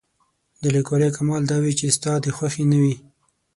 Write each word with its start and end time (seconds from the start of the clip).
د 0.61 0.63
لیکوالۍ 0.75 1.09
کمال 1.17 1.41
دا 1.51 1.57
وي 1.63 1.73
چې 1.79 1.93
ستا 1.97 2.13
د 2.21 2.25
خوښې 2.35 2.63
نه 2.71 2.77
وي. 2.81 2.95